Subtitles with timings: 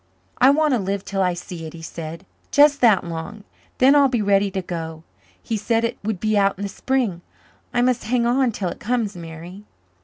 [0.39, 3.43] "I want to live till I see it," he said, "just that long
[3.77, 5.03] then I'll be ready to go.
[5.43, 7.21] He said it would be out in the spring
[7.71, 9.63] I must hang on till it comes, Mary."